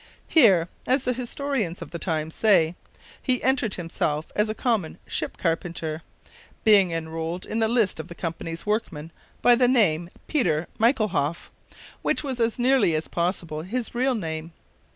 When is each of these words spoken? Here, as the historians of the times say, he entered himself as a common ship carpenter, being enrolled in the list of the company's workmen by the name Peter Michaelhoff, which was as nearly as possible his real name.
Here, 0.27 0.67
as 0.87 1.03
the 1.03 1.13
historians 1.13 1.79
of 1.79 1.91
the 1.91 1.99
times 1.99 2.33
say, 2.33 2.73
he 3.21 3.43
entered 3.43 3.75
himself 3.75 4.31
as 4.35 4.49
a 4.49 4.55
common 4.55 4.97
ship 5.05 5.37
carpenter, 5.37 6.01
being 6.63 6.91
enrolled 6.91 7.45
in 7.45 7.59
the 7.59 7.67
list 7.67 7.99
of 7.99 8.07
the 8.07 8.15
company's 8.15 8.65
workmen 8.65 9.11
by 9.43 9.53
the 9.53 9.67
name 9.67 10.09
Peter 10.27 10.67
Michaelhoff, 10.79 11.51
which 12.01 12.23
was 12.23 12.39
as 12.39 12.57
nearly 12.57 12.95
as 12.95 13.07
possible 13.07 13.61
his 13.61 13.93
real 13.93 14.15
name. 14.15 14.53